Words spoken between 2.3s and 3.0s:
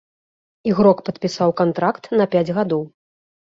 пяць гадоў.